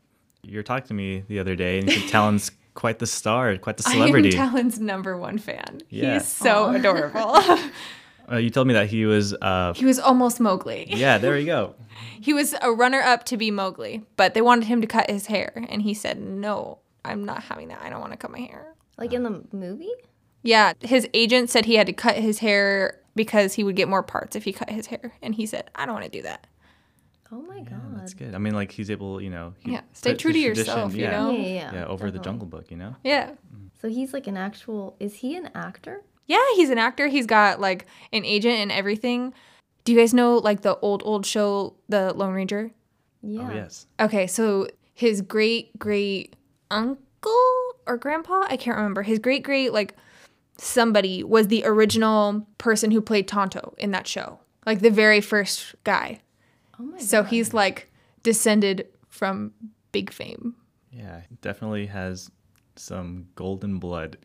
You 0.43 0.57
were 0.57 0.63
talking 0.63 0.87
to 0.89 0.93
me 0.93 1.23
the 1.27 1.39
other 1.39 1.55
day, 1.55 1.79
and 1.79 1.89
Talon's 2.09 2.51
quite 2.73 2.99
the 2.99 3.07
star, 3.07 3.55
quite 3.57 3.77
the 3.77 3.83
celebrity. 3.83 4.37
I 4.37 4.43
am 4.43 4.49
Talon's 4.49 4.79
number 4.79 5.17
one 5.17 5.37
fan. 5.37 5.81
Yeah. 5.89 6.15
He's 6.15 6.27
so 6.27 6.69
adorable. 6.75 7.39
Uh, 8.29 8.37
you 8.37 8.49
told 8.49 8.67
me 8.67 8.73
that 8.73 8.87
he 8.89 9.05
was. 9.05 9.33
Uh, 9.33 9.73
He 9.73 9.85
was 9.85 9.99
almost 9.99 10.39
Mowgli. 10.39 10.87
yeah, 10.89 11.17
there 11.17 11.37
you 11.37 11.45
go. 11.45 11.75
He 12.21 12.33
was 12.33 12.53
a 12.61 12.71
runner 12.71 12.99
up 13.01 13.23
to 13.25 13.37
be 13.37 13.49
Mowgli, 13.51 14.03
but 14.15 14.33
they 14.33 14.41
wanted 14.41 14.65
him 14.65 14.81
to 14.81 14.87
cut 14.87 15.09
his 15.09 15.25
hair, 15.27 15.65
and 15.69 15.81
he 15.81 15.93
said, 15.93 16.19
"No, 16.21 16.79
I'm 17.03 17.25
not 17.25 17.43
having 17.43 17.69
that. 17.69 17.81
I 17.81 17.89
don't 17.89 17.99
want 17.99 18.11
to 18.13 18.17
cut 18.17 18.31
my 18.31 18.39
hair." 18.39 18.75
Like 18.97 19.13
in 19.13 19.23
the 19.23 19.43
movie? 19.51 19.91
Yeah, 20.43 20.73
his 20.81 21.07
agent 21.13 21.49
said 21.49 21.65
he 21.65 21.75
had 21.75 21.87
to 21.87 21.93
cut 21.93 22.15
his 22.15 22.39
hair 22.39 22.99
because 23.15 23.53
he 23.55 23.63
would 23.63 23.75
get 23.75 23.87
more 23.87 24.03
parts 24.03 24.35
if 24.35 24.43
he 24.43 24.53
cut 24.53 24.69
his 24.69 24.87
hair, 24.87 25.13
and 25.21 25.33
he 25.35 25.45
said, 25.47 25.69
"I 25.75 25.85
don't 25.85 25.95
want 25.95 26.05
to 26.05 26.11
do 26.11 26.21
that." 26.23 26.45
Oh 27.31 27.41
my 27.41 27.61
god. 27.61 27.97
That's 27.97 28.13
good. 28.13 28.35
I 28.35 28.37
mean, 28.39 28.53
like 28.53 28.71
he's 28.71 28.91
able, 28.91 29.21
you 29.21 29.29
know. 29.29 29.53
he 29.59 29.71
Yeah, 29.71 29.81
stay 29.93 30.15
true 30.15 30.33
to 30.33 30.37
his 30.37 30.57
yourself, 30.59 30.93
you 30.93 31.03
yeah, 31.03 31.11
know? 31.11 31.31
Yeah, 31.31 31.39
yeah, 31.39 31.53
yeah. 31.53 31.73
Yeah, 31.73 31.85
over 31.85 32.11
the. 32.11 32.19
Jungle 32.19 32.47
Book, 32.47 32.69
you 32.69 32.77
know. 32.77 32.95
Yeah. 33.03 33.31
So 33.81 33.87
he's 33.87 34.13
like 34.13 34.27
an 34.27 34.37
actual. 34.37 34.95
Is 34.99 35.15
he 35.15 35.35
an 35.35 35.49
actor? 35.55 36.03
Yeah, 36.27 36.43
he's 36.55 36.69
an 36.69 36.77
actor. 36.77 37.07
He's 37.07 37.25
got 37.25 37.59
like 37.59 37.85
an 38.13 38.25
agent 38.25 38.55
and 38.55 38.71
everything. 38.71 39.33
Do 39.83 39.91
you 39.91 39.97
guys 39.97 40.13
know 40.13 40.37
like 40.37 40.61
the 40.61 40.77
old 40.79 41.01
old 41.05 41.25
show, 41.25 41.75
The 41.89 42.13
Lone 42.13 42.33
Ranger? 42.33 42.71
Yeah. 43.21 43.47
Oh 43.49 43.53
yes. 43.53 43.87
Okay, 43.99 44.27
so 44.27 44.67
his 44.93 45.21
great 45.21 45.77
great 45.79 46.35
uncle 46.69 47.75
or 47.87 47.97
grandpa, 47.97 48.45
I 48.47 48.57
can't 48.57 48.77
remember. 48.77 49.01
His 49.01 49.19
great 49.19 49.43
great 49.43 49.73
like 49.73 49.95
somebody 50.57 51.23
was 51.23 51.47
the 51.47 51.63
original 51.65 52.47
person 52.57 52.91
who 52.91 53.01
played 53.01 53.27
Tonto 53.27 53.73
in 53.77 53.91
that 53.91 54.07
show. 54.07 54.39
Like 54.65 54.79
the 54.79 54.91
very 54.91 55.21
first 55.21 55.75
guy. 55.83 56.21
Oh 56.79 56.83
my 56.83 56.97
God. 56.97 57.01
So 57.01 57.23
he's 57.23 57.53
like 57.53 57.91
descended 58.23 58.87
from 59.09 59.53
big 59.91 60.11
fame. 60.11 60.55
Yeah, 60.91 61.21
he 61.27 61.35
definitely 61.41 61.87
has 61.87 62.29
some 62.75 63.27
golden 63.35 63.79
blood, 63.79 64.17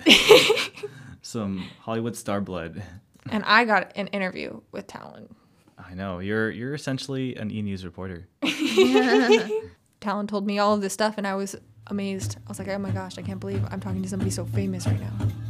some 1.23 1.69
Hollywood 1.81 2.17
star 2.17 2.41
blood. 2.41 2.83
And 3.31 3.43
I 3.45 3.65
got 3.65 3.93
an 3.97 4.07
interview 4.09 4.61
with 4.73 4.87
Talon. 4.87 5.35
I 5.79 5.95
know 5.95 6.21
you're 6.21 6.51
you're 6.51 6.75
essentially 6.75 7.37
an 7.37 7.51
E 7.51 7.63
News 7.63 7.85
reporter. 7.85 8.29
Talon 10.01 10.27
told 10.27 10.47
me 10.47 10.59
all 10.59 10.75
of 10.75 10.81
this 10.81 10.93
stuff 10.93 11.15
and 11.19 11.27
I 11.27 11.35
was 11.35 11.57
amazed. 11.89 12.37
I 12.47 12.51
was 12.51 12.59
like, 12.59 12.69
oh 12.69 12.79
my 12.79 12.91
gosh, 12.91 13.19
I 13.19 13.23
can't 13.23 13.41
believe 13.41 13.63
I'm 13.71 13.81
talking 13.81 14.03
to 14.03 14.09
somebody 14.09 14.31
so 14.31 14.45
famous 14.47 14.87
right 14.87 15.01
now. 15.01 15.46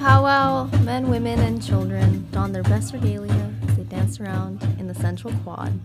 Powwow, 0.00 0.64
men, 0.82 1.10
women, 1.10 1.38
and 1.40 1.62
children 1.62 2.26
donned 2.30 2.54
their 2.54 2.62
best 2.62 2.94
regalia 2.94 3.52
as 3.68 3.76
they 3.76 3.82
danced 3.82 4.18
around 4.18 4.62
in 4.78 4.88
the 4.88 4.94
central 4.94 5.30
quad. 5.44 5.78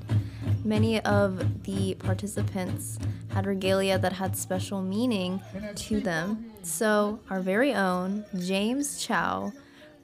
Many 0.64 1.02
of 1.02 1.64
the 1.66 1.96
participants 1.96 2.98
had 3.34 3.46
regalia 3.46 4.00
that 4.00 4.14
had 4.14 4.38
special 4.38 4.82
meaning 4.82 5.42
to 5.76 6.00
them. 6.00 6.50
So, 6.64 7.20
our 7.30 7.42
very 7.42 7.74
own 7.74 8.24
James 8.40 9.04
Chow 9.04 9.52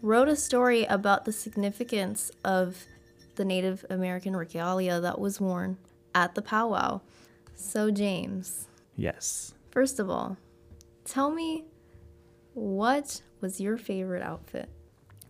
wrote 0.02 0.28
a 0.28 0.36
story 0.36 0.84
about 0.84 1.24
the 1.24 1.32
significance 1.32 2.34
of 2.44 2.84
the 3.36 3.46
Native 3.46 3.86
American 3.90 4.36
regalia 4.36 5.00
that 5.00 5.20
was 5.20 5.40
worn 5.40 5.78
at 6.14 6.36
the 6.36 6.42
powwow. 6.42 7.00
So, 7.56 7.90
James, 7.92 8.68
Yes. 8.98 9.54
first 9.70 10.00
of 10.00 10.10
all, 10.10 10.36
tell 11.06 11.32
me 11.32 11.64
what 12.62 13.24
was 13.42 13.60
your 13.60 13.76
favorite 13.76 14.22
outfit? 14.22 14.70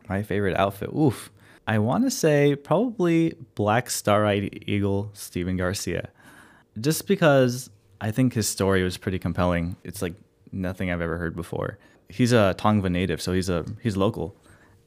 My 0.09 0.21
favorite 0.21 0.57
outfit. 0.57 0.89
Oof. 0.93 1.31
I 1.65 1.79
want 1.79 2.03
to 2.03 2.11
say 2.11 2.55
probably 2.55 3.35
Black 3.55 3.89
Star-Eyed 3.89 4.65
Eagle 4.67 5.11
Steven 5.13 5.55
Garcia. 5.55 6.09
Just 6.79 7.07
because 7.07 7.69
I 8.01 8.11
think 8.11 8.33
his 8.33 8.49
story 8.49 8.83
was 8.83 8.97
pretty 8.97 9.17
compelling. 9.17 9.77
It's 9.85 10.01
like 10.01 10.13
nothing 10.51 10.91
I've 10.91 10.99
ever 10.99 11.17
heard 11.17 11.35
before. 11.35 11.77
He's 12.09 12.33
a 12.33 12.53
Tongva 12.57 12.91
native, 12.91 13.21
so 13.21 13.31
he's 13.31 13.47
a 13.47 13.63
he's 13.81 13.95
local. 13.95 14.35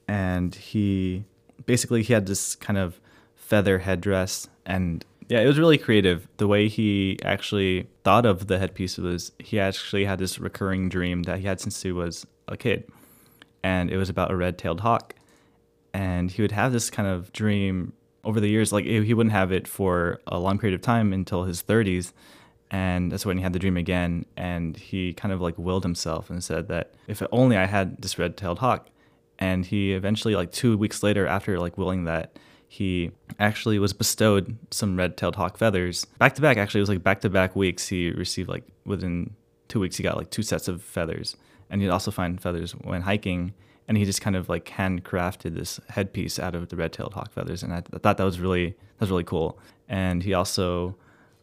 And 0.06 0.54
he 0.54 1.24
basically 1.64 2.02
he 2.02 2.12
had 2.12 2.26
this 2.26 2.56
kind 2.56 2.78
of 2.78 3.00
feather 3.34 3.78
headdress 3.78 4.48
and 4.66 5.04
yeah, 5.28 5.40
it 5.40 5.46
was 5.46 5.58
really 5.58 5.78
creative. 5.78 6.28
The 6.36 6.46
way 6.46 6.68
he 6.68 7.18
actually 7.24 7.88
thought 8.02 8.26
of 8.26 8.48
the 8.48 8.58
headpiece 8.58 8.98
was 8.98 9.32
he 9.38 9.58
actually 9.58 10.04
had 10.04 10.18
this 10.18 10.38
recurring 10.38 10.90
dream 10.90 11.22
that 11.22 11.38
he 11.38 11.46
had 11.46 11.60
since 11.60 11.82
he 11.82 11.92
was 11.92 12.26
a 12.48 12.56
kid. 12.56 12.84
And 13.62 13.90
it 13.90 13.96
was 13.96 14.08
about 14.08 14.30
a 14.30 14.36
red-tailed 14.36 14.80
hawk 14.80 15.14
and 15.94 16.32
he 16.32 16.42
would 16.42 16.52
have 16.52 16.72
this 16.72 16.90
kind 16.90 17.08
of 17.08 17.32
dream 17.32 17.94
over 18.24 18.40
the 18.40 18.48
years 18.48 18.72
like 18.72 18.84
he 18.84 19.14
wouldn't 19.14 19.32
have 19.32 19.52
it 19.52 19.68
for 19.68 20.20
a 20.26 20.38
long 20.38 20.58
period 20.58 20.74
of 20.74 20.82
time 20.82 21.12
until 21.12 21.44
his 21.44 21.62
30s 21.62 22.12
and 22.70 23.12
that's 23.12 23.24
when 23.24 23.36
he 23.36 23.42
had 23.42 23.52
the 23.52 23.58
dream 23.58 23.76
again 23.76 24.26
and 24.36 24.76
he 24.76 25.12
kind 25.12 25.32
of 25.32 25.40
like 25.40 25.56
willed 25.56 25.84
himself 25.84 26.28
and 26.28 26.42
said 26.42 26.68
that 26.68 26.92
if 27.06 27.22
only 27.30 27.56
i 27.56 27.64
had 27.64 28.00
this 28.02 28.18
red-tailed 28.18 28.58
hawk 28.58 28.88
and 29.38 29.66
he 29.66 29.92
eventually 29.92 30.34
like 30.34 30.50
two 30.50 30.76
weeks 30.76 31.02
later 31.02 31.26
after 31.26 31.58
like 31.58 31.78
willing 31.78 32.04
that 32.04 32.38
he 32.66 33.10
actually 33.38 33.78
was 33.78 33.92
bestowed 33.92 34.56
some 34.70 34.96
red-tailed 34.96 35.36
hawk 35.36 35.56
feathers 35.56 36.06
back 36.18 36.34
to 36.34 36.42
back 36.42 36.56
actually 36.56 36.80
it 36.80 36.82
was 36.82 36.88
like 36.88 37.02
back 37.02 37.20
to 37.20 37.30
back 37.30 37.54
weeks 37.54 37.88
he 37.88 38.10
received 38.10 38.48
like 38.48 38.64
within 38.84 39.34
two 39.68 39.78
weeks 39.78 39.96
he 39.96 40.02
got 40.02 40.16
like 40.16 40.30
two 40.30 40.42
sets 40.42 40.66
of 40.66 40.82
feathers 40.82 41.36
and 41.70 41.80
he'd 41.80 41.88
also 41.88 42.10
find 42.10 42.40
feathers 42.40 42.72
when 42.72 43.02
hiking. 43.02 43.54
And 43.86 43.98
he 43.98 44.06
just 44.06 44.22
kind 44.22 44.34
of 44.34 44.48
like 44.48 44.64
handcrafted 44.64 45.54
this 45.54 45.78
headpiece 45.90 46.38
out 46.38 46.54
of 46.54 46.70
the 46.70 46.76
red-tailed 46.76 47.12
hawk 47.12 47.30
feathers. 47.30 47.62
And 47.62 47.72
I, 47.72 47.80
th- 47.80 47.90
I 47.92 47.98
thought 47.98 48.16
that 48.16 48.24
was 48.24 48.40
really 48.40 48.70
that 48.70 49.00
was 49.00 49.10
really 49.10 49.24
cool. 49.24 49.58
And 49.88 50.22
he 50.22 50.32
also 50.32 50.96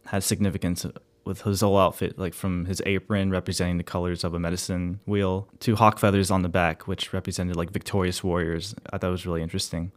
had 0.06 0.24
significance 0.24 0.84
with 1.24 1.42
his 1.42 1.60
whole 1.60 1.78
outfit 1.78 2.18
like 2.18 2.34
from 2.34 2.64
his 2.64 2.82
apron 2.84 3.30
representing 3.30 3.78
the 3.78 3.84
colors 3.84 4.24
of 4.24 4.34
a 4.34 4.38
medicine 4.38 4.98
wheel 5.06 5.48
to 5.60 5.76
hawk 5.76 5.98
feathers 5.98 6.30
on 6.30 6.42
the 6.42 6.48
back 6.48 6.88
which 6.88 7.12
represented 7.12 7.56
like 7.56 7.70
victorious 7.70 8.24
warriors. 8.24 8.74
I 8.92 8.98
thought 8.98 9.10
was 9.10 9.26
really 9.26 9.42
interesting. 9.42 9.92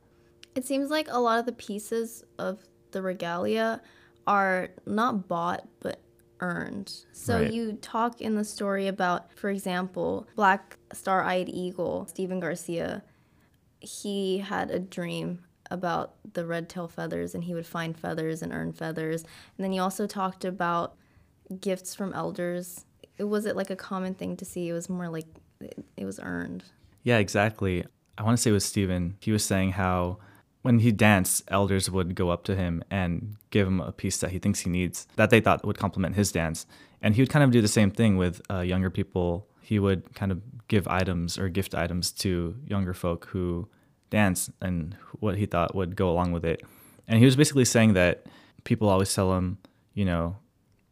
It 0.53 0.65
seems 0.65 0.89
like 0.89 1.07
a 1.09 1.19
lot 1.19 1.39
of 1.39 1.45
the 1.45 1.51
pieces 1.51 2.23
of 2.37 2.59
the 2.91 3.01
regalia 3.01 3.81
are 4.27 4.69
not 4.85 5.27
bought 5.27 5.67
but 5.79 5.99
earned. 6.39 6.93
So 7.11 7.39
Right. 7.41 7.51
you 7.51 7.73
talk 7.73 8.21
in 8.21 8.35
the 8.35 8.43
story 8.43 8.87
about, 8.87 9.31
for 9.33 9.49
example, 9.49 10.27
Black 10.35 10.77
Star 10.93 11.23
Eyed 11.23 11.49
Eagle, 11.49 12.05
Stephen 12.07 12.39
Garcia. 12.39 13.03
He 13.79 14.39
had 14.39 14.71
a 14.71 14.79
dream 14.79 15.39
about 15.71 16.15
the 16.33 16.45
red 16.45 16.69
tail 16.69 16.87
feathers 16.87 17.33
and 17.33 17.43
he 17.43 17.53
would 17.53 17.65
find 17.65 17.97
feathers 17.97 18.41
and 18.41 18.51
earn 18.53 18.71
feathers. 18.73 19.23
And 19.23 19.63
then 19.63 19.73
you 19.73 19.81
also 19.81 20.05
talked 20.07 20.45
about 20.45 20.95
gifts 21.59 21.95
from 21.95 22.13
elders. 22.13 22.85
It 23.17 23.23
was 23.25 23.45
it 23.45 23.55
like 23.55 23.69
a 23.69 23.75
common 23.75 24.13
thing 24.13 24.37
to 24.37 24.45
see? 24.45 24.69
It 24.69 24.73
was 24.73 24.89
more 24.89 25.09
like 25.09 25.27
it, 25.61 25.83
it 25.97 26.05
was 26.05 26.19
earned. 26.21 26.63
Yeah, 27.03 27.17
exactly. 27.17 27.85
I 28.17 28.23
want 28.23 28.37
to 28.37 28.41
say 28.41 28.51
with 28.51 28.63
Stephen, 28.63 29.17
he 29.19 29.31
was 29.31 29.43
saying 29.43 29.73
how 29.73 30.19
when 30.65 30.79
he 30.79 30.91
danced, 30.91 31.43
elders 31.49 31.91
would 31.91 32.15
go 32.15 32.31
up 32.31 32.43
to 32.43 32.55
him 32.55 32.83
and 32.89 33.35
give 33.51 33.67
him 33.67 33.79
a 33.79 33.91
piece 33.91 34.17
that 34.17 34.31
he 34.31 34.39
thinks 34.39 34.61
he 34.61 34.69
needs 34.71 35.07
that 35.15 35.29
they 35.29 35.39
thought 35.39 35.63
would 35.63 35.77
complement 35.77 36.15
his 36.15 36.31
dance. 36.31 36.65
And 37.03 37.13
he 37.13 37.21
would 37.21 37.29
kind 37.29 37.43
of 37.43 37.51
do 37.51 37.61
the 37.61 37.67
same 37.67 37.91
thing 37.91 38.17
with 38.17 38.41
uh, 38.49 38.61
younger 38.61 38.89
people. 38.89 39.47
He 39.61 39.77
would 39.77 40.15
kind 40.15 40.31
of 40.31 40.41
give 40.67 40.87
items 40.87 41.37
or 41.37 41.49
gift 41.49 41.75
items 41.75 42.11
to 42.13 42.55
younger 42.65 42.95
folk 42.95 43.25
who 43.25 43.67
dance 44.09 44.49
and 44.59 44.97
what 45.19 45.37
he 45.37 45.45
thought 45.45 45.75
would 45.75 45.95
go 45.95 46.09
along 46.09 46.31
with 46.31 46.43
it. 46.43 46.63
And 47.07 47.19
he 47.19 47.25
was 47.25 47.35
basically 47.35 47.65
saying 47.65 47.93
that 47.93 48.25
people 48.63 48.89
always 48.89 49.13
tell 49.13 49.37
him, 49.37 49.59
you 49.93 50.03
know, 50.03 50.35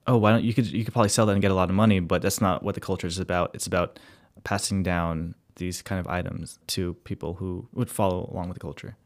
oh, 0.06 0.18
why 0.18 0.30
don't 0.30 0.44
you 0.44 0.54
could 0.54 0.68
you 0.68 0.86
could 0.86 0.94
probably 0.94 1.10
sell 1.10 1.26
that 1.26 1.34
and 1.34 1.42
get 1.42 1.50
a 1.50 1.56
lot 1.56 1.72
of 1.72 1.76
money, 1.76 2.00
but 2.00 2.22
that's 2.22 2.42
not 2.42 2.62
what 2.62 2.76
the 2.76 2.82
culture 2.82 3.08
is 3.08 3.18
about. 3.18 3.50
It's 3.56 3.66
about 3.66 3.98
passing 4.44 4.84
down 4.84 5.34
these 5.56 5.82
kind 5.82 6.00
of 6.00 6.06
items 6.06 6.60
to 6.68 6.94
people 7.06 7.34
who 7.36 7.68
would 7.74 7.90
follow 7.90 8.30
along 8.32 8.50
with 8.50 8.58
the 8.58 8.68
culture. 8.70 8.98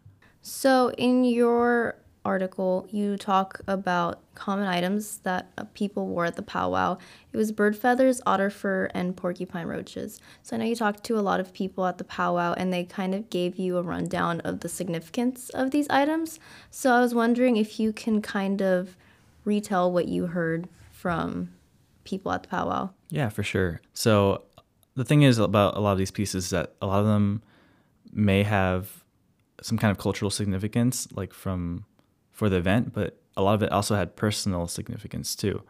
So, 0.42 0.92
in 0.92 1.24
your 1.24 1.98
article, 2.24 2.88
you 2.90 3.16
talk 3.16 3.62
about 3.68 4.20
common 4.36 4.68
items 4.68 5.20
that 5.20 5.74
people 5.74 6.08
wore 6.08 6.26
at 6.26 6.36
the 6.36 6.42
powwow. 6.42 6.98
It 7.32 7.38
was 7.38 7.52
bird 7.52 7.76
feathers, 7.78 8.22
otter 8.26 8.50
fur, 8.50 8.90
and 8.94 9.16
porcupine 9.16 9.68
roaches. 9.68 10.20
So, 10.44 10.56
I 10.56 10.60
know 10.60 10.66
you 10.66 10.76
talked 10.76 11.04
to 11.06 11.18
a 11.18 11.22
lot 11.22 11.40
of 11.40 11.54
people 11.54 11.86
at 11.86 11.98
the 11.98 12.04
powwow, 12.04 12.54
and 12.54 12.72
they 12.72 12.84
kind 12.84 13.14
of 13.16 13.30
gave 13.30 13.58
you 13.58 13.78
a 13.78 13.82
rundown 13.82 14.42
of 14.42 14.62
the 14.62 14.70
significance 14.70 15.50
of 15.50 15.72
these 15.72 15.88
items. 15.90 16.40
So, 16.70 16.92
I 16.92 17.00
was 17.00 17.14
wondering 17.14 17.58
if 17.58 17.80
you 17.80 17.94
can 17.94 18.22
kind 18.22 18.62
of 18.62 18.96
retell 19.46 19.92
what 19.92 20.08
you 20.08 20.28
heard 20.28 20.68
from 20.92 21.50
people 22.04 22.32
at 22.32 22.44
the 22.44 22.50
powwow. 22.50 22.90
Yeah, 23.10 23.30
for 23.30 23.44
sure. 23.44 23.82
So 23.94 24.44
the 24.96 25.06
thing 25.06 25.22
is 25.22 25.38
about 25.38 25.78
a 25.78 25.80
lot 25.80 25.92
of 25.92 25.98
these 25.98 26.12
pieces 26.12 26.50
that 26.50 26.74
a 26.82 26.88
lot 26.88 27.00
of 27.00 27.06
them 27.06 27.42
may 28.12 28.44
have 28.44 29.04
some 29.62 29.78
kind 29.78 29.92
of 29.92 29.98
cultural 29.98 30.32
significance, 30.32 31.08
like 31.14 31.34
from 31.34 31.86
for 32.32 32.50
the 32.50 32.58
event, 32.58 32.94
but 32.94 33.20
a 33.36 33.42
lot 33.42 33.56
of 33.56 33.64
it 33.64 33.72
also 33.72 33.96
had 33.96 34.16
personal 34.16 34.68
significance 34.68 35.36
too. 35.36 35.62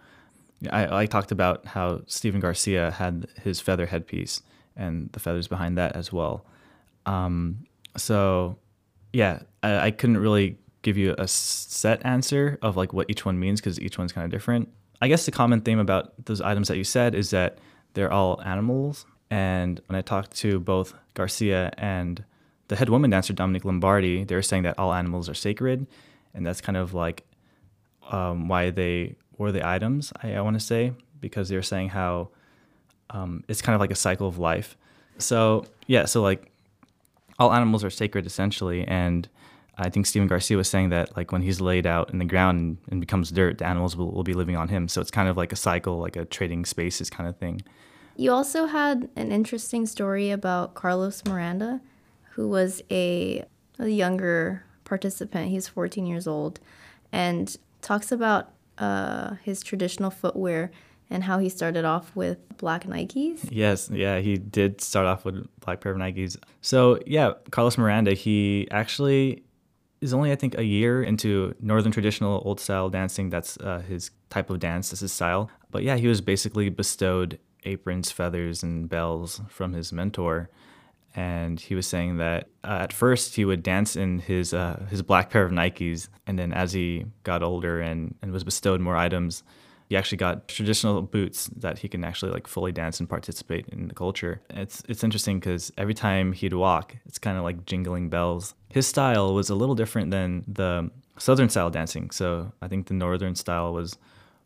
I, 0.72 1.04
I 1.04 1.06
talked 1.06 1.32
about 1.32 1.66
how 1.68 2.02
Stephen 2.08 2.40
Garcia 2.40 2.92
had 2.92 3.28
his 3.42 3.62
feather 3.62 3.86
headpiece 3.86 4.42
and 4.76 5.10
the 5.12 5.20
feathers 5.20 5.48
behind 5.48 5.78
that 5.78 5.96
as 5.96 6.12
well. 6.12 6.46
Um, 7.06 7.66
so, 7.96 8.58
yeah, 9.14 9.40
I, 9.64 9.78
I 9.88 9.92
couldn't 9.92 10.18
really 10.18 10.58
give 10.82 10.98
you 10.98 11.16
a 11.18 11.28
set 11.28 12.06
answer 12.06 12.58
of 12.62 12.78
like 12.78 12.94
what 12.94 13.10
each 13.10 13.26
one 13.26 13.40
means 13.40 13.60
because 13.60 13.80
each 13.80 13.98
one's 13.98 14.12
kind 14.12 14.26
of 14.26 14.32
different. 14.32 14.70
I 15.02 15.08
guess 15.08 15.26
the 15.26 15.32
common 15.32 15.62
theme 15.62 15.80
about 15.80 16.14
those 16.26 16.42
items 16.42 16.68
that 16.70 16.78
you 16.78 16.84
said 16.84 17.14
is 17.14 17.30
that 17.30 17.60
they're 17.94 18.12
all 18.12 18.42
animals. 18.44 19.06
And 19.30 19.82
when 19.88 19.96
I 19.96 20.02
talked 20.02 20.36
to 20.38 20.60
both 20.60 20.94
Garcia 21.14 21.72
and 21.78 22.24
the 22.68 22.76
head 22.76 22.90
woman 22.90 23.10
dancer, 23.10 23.34
Dominique 23.34 23.66
Lombardi, 23.66 24.24
they 24.24 24.36
were 24.36 24.42
saying 24.42 24.64
that 24.64 24.78
all 24.78 24.94
animals 24.94 25.30
are 25.30 25.34
sacred. 25.34 25.88
And 26.34 26.46
that's 26.46 26.62
kind 26.62 26.78
of 26.78 26.94
like 26.94 27.24
um, 28.12 28.48
why 28.48 28.70
they 28.70 29.16
were 29.38 29.52
the 29.52 29.68
items, 29.68 30.12
I, 30.22 30.36
I 30.36 30.42
want 30.42 30.56
to 30.56 30.66
say, 30.66 30.94
because 31.20 31.50
they 31.50 31.56
were 31.56 31.62
saying 31.64 31.90
how 31.90 32.30
um, 33.10 33.44
it's 33.48 33.62
kind 33.62 33.74
of 33.74 33.82
like 33.82 33.92
a 33.92 33.96
cycle 33.96 34.28
of 34.28 34.38
life. 34.38 34.78
So, 35.18 35.66
yeah, 35.88 36.06
so 36.06 36.22
like 36.22 36.52
all 37.40 37.54
animals 37.54 37.84
are 37.84 37.90
sacred 37.90 38.26
essentially. 38.26 38.84
And 38.86 39.28
I 39.78 39.90
think 39.90 40.06
Stephen 40.06 40.28
Garcia 40.28 40.58
was 40.58 40.68
saying 40.68 40.90
that 40.90 41.16
like 41.16 41.32
when 41.32 41.42
he's 41.42 41.62
laid 41.62 41.86
out 41.86 42.12
in 42.12 42.20
the 42.20 42.26
ground 42.26 42.60
and, 42.60 42.78
and 42.90 43.00
becomes 43.00 43.32
dirt, 43.32 43.60
the 43.60 43.66
animals 43.66 43.96
will, 43.96 44.12
will 44.12 44.24
be 44.24 44.34
living 44.34 44.58
on 44.58 44.68
him. 44.68 44.88
So 44.88 45.02
it's 45.02 45.12
kind 45.12 45.30
of 45.30 45.38
like 45.38 45.52
a 45.52 45.56
cycle, 45.56 45.98
like 45.98 46.16
a 46.16 46.26
trading 46.26 46.66
spaces 46.66 47.10
kind 47.10 47.30
of 47.30 47.38
thing. 47.38 47.62
You 48.16 48.32
also 48.32 48.66
had 48.66 49.10
an 49.16 49.32
interesting 49.32 49.86
story 49.86 50.32
about 50.32 50.74
Carlos 50.74 51.24
Miranda, 51.26 51.82
who 52.38 52.48
was 52.48 52.84
a, 52.92 53.44
a 53.80 53.90
younger 53.90 54.64
participant. 54.86 55.50
He's 55.50 55.68
14 55.68 56.06
years 56.06 56.28
old 56.28 56.60
and 57.12 57.58
talks 57.82 58.12
about 58.12 58.52
uh, 58.78 59.36
his 59.42 59.64
traditional 59.64 60.12
footwear 60.12 60.70
and 61.10 61.24
how 61.24 61.40
he 61.40 61.50
started 61.50 61.84
off 61.84 62.16
with 62.16 62.38
black 62.58 62.84
Nikes. 62.84 63.48
Yes, 63.50 63.90
yeah, 63.92 64.20
he 64.20 64.38
did 64.38 64.82
start 64.82 65.08
off 65.08 65.26
with 65.26 65.48
black 65.62 65.82
pair 65.82 65.94
of 65.94 65.98
Nikes. 65.98 66.38
So 66.62 67.00
yeah, 67.08 67.32
Carlos 67.50 67.76
Miranda, 67.76 68.14
he 68.14 68.68
actually 68.70 69.44
is 70.00 70.14
only 70.14 70.32
I 70.32 70.36
think 70.36 70.56
a 70.60 70.64
year 70.64 71.02
into 71.02 71.56
northern 71.60 71.92
traditional 71.92 72.44
old 72.46 72.60
style 72.60 72.88
dancing. 72.92 73.32
That's 73.32 73.58
uh, 73.58 73.80
his 73.80 74.12
type 74.30 74.52
of 74.52 74.60
dance. 74.60 74.92
That's 74.92 75.00
his 75.00 75.12
style. 75.12 75.50
But 75.72 75.82
yeah, 75.82 75.96
he 75.96 76.08
was 76.08 76.22
basically 76.22 76.70
bestowed 76.70 77.40
aprons, 77.64 78.12
feathers, 78.12 78.62
and 78.62 78.88
bells 78.88 79.42
from 79.50 79.74
his 79.74 79.92
mentor. 79.92 80.52
And 81.18 81.60
he 81.60 81.74
was 81.74 81.88
saying 81.88 82.18
that 82.18 82.48
uh, 82.64 82.78
at 82.82 82.94
first 82.94 83.36
he 83.36 83.44
would 83.44 83.64
dance 83.64 83.96
in 83.96 84.20
his 84.20 84.54
uh, 84.54 84.86
his 84.88 85.02
black 85.02 85.32
pair 85.32 85.44
of 85.44 85.52
Nikes, 85.52 86.10
and 86.28 86.38
then 86.38 86.54
as 86.54 86.74
he 86.74 87.06
got 87.24 87.42
older 87.42 87.82
and, 87.82 88.14
and 88.22 88.32
was 88.32 88.44
bestowed 88.44 88.80
more 88.80 88.96
items, 88.96 89.44
he 89.90 89.98
actually 89.98 90.20
got 90.20 90.48
traditional 90.48 91.02
boots 91.02 91.48
that 91.56 91.80
he 91.80 91.88
can 91.88 92.04
actually 92.04 92.32
like 92.32 92.46
fully 92.46 92.72
dance 92.72 93.00
and 93.00 93.10
participate 93.10 93.68
in 93.70 93.88
the 93.88 93.96
culture. 93.96 94.42
It's 94.52 94.84
it's 94.88 95.04
interesting 95.04 95.40
because 95.40 95.72
every 95.76 95.96
time 95.96 96.34
he'd 96.34 96.54
walk, 96.54 96.96
it's 97.08 97.18
kind 97.18 97.36
of 97.36 97.44
like 97.44 97.66
jingling 97.66 98.10
bells. 98.10 98.54
His 98.70 98.86
style 98.86 99.34
was 99.34 99.50
a 99.50 99.56
little 99.56 99.76
different 99.76 100.12
than 100.12 100.44
the 100.48 100.92
southern 101.18 101.50
style 101.50 101.72
dancing. 101.72 102.12
So 102.12 102.52
I 102.62 102.68
think 102.68 102.88
the 102.88 102.94
northern 102.94 103.34
style 103.34 103.74
was 103.74 103.98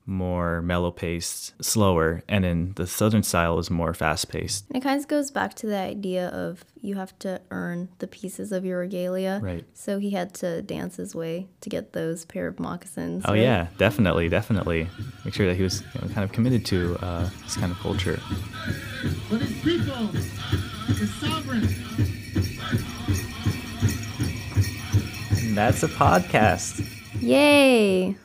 more 0.06 0.62
mellow 0.62 0.92
paced, 0.92 1.54
slower, 1.64 2.24
and 2.28 2.44
then 2.44 2.74
the 2.76 2.88
southern 2.88 3.24
style 3.24 3.60
is 3.60 3.70
more 3.70 3.94
fast 3.94 4.30
paced. 4.30 4.66
And 4.70 4.78
it 4.78 4.82
kind 4.82 5.00
of 5.00 5.08
goes 5.08 5.32
back 5.32 5.54
to 5.56 5.68
the 5.68 5.78
idea 5.78 6.28
of 6.30 6.66
you 6.82 6.96
have 6.96 7.18
to 7.20 7.42
earn 7.52 7.90
the 8.00 8.08
pieces 8.08 8.52
of 8.52 8.66
your 8.66 8.80
regalia. 8.80 9.40
Right. 9.42 9.66
So 9.74 10.00
he 10.00 10.12
had 10.12 10.34
to 10.36 10.62
dance 10.62 10.96
his 10.96 11.16
way 11.16 11.48
to 11.62 11.70
get 11.70 11.94
those 11.94 12.26
pair 12.26 12.48
of 12.48 12.60
moccasins. 12.60 13.24
Oh 13.28 13.32
right? 13.32 13.42
yeah, 13.42 13.68
definitely, 13.78 14.30
definitely. 14.30 14.90
Make 15.24 15.34
sure 15.34 15.46
that 15.46 15.56
he 15.56 15.64
was 15.64 15.82
you 15.82 16.02
know, 16.02 16.08
kind 16.14 16.24
of 16.24 16.32
committed 16.32 16.66
to 16.68 16.98
uh, 17.02 17.30
this 17.44 17.58
kind 17.58 17.72
of 17.72 17.80
culture. 17.80 18.18
For 19.28 19.38
his 19.38 19.54
people, 19.62 20.08
his 20.08 21.14
sovereign. 21.16 21.68
And 25.48 25.58
that's 25.58 25.84
a 25.84 25.88
podcast. 25.88 26.88
Yay! 27.22 28.16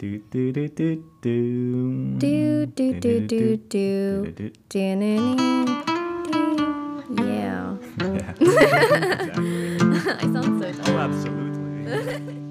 Do 0.00 0.18
do 0.30 0.50
do 0.50 0.66
do 0.66 1.04
do. 1.20 2.16
Do 2.16 2.64
do 2.64 2.94
do 2.94 3.26
do 3.26 3.56
do. 3.68 4.50
Yeah. 7.18 7.76
Yeah. 8.00 8.34
I 10.16 10.26
sound 10.32 10.62
so 10.62 10.72
dumb. 10.72 10.86
Oh, 10.86 10.96
absolutely. 10.96 12.46